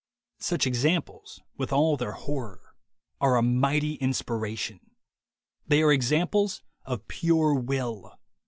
[0.39, 2.73] Such examples, with all their horror,
[3.19, 4.79] are a mighty inspiration.
[5.67, 8.17] They are examples of pure will.